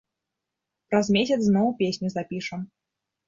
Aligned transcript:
Праз 0.93 1.11
месяц 1.17 1.37
зноў 1.47 1.67
песню 1.81 2.07
запішам. 2.17 2.65